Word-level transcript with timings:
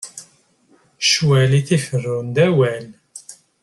Ccwal 1.05 1.51
i 1.59 1.61
t-iferrun 1.67 2.27
d 2.35 2.37
awal. 2.47 2.85